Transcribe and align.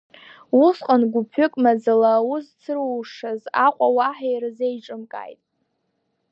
Усҟан 0.63 1.01
гәыԥ-ҩык 1.11 1.53
маӡала 1.63 2.11
аус 2.17 2.45
зцырушаз 2.49 3.41
Аҟәа 3.65 3.87
уаҳа 3.95 4.27
ирзеиҿымкааит. 4.33 5.41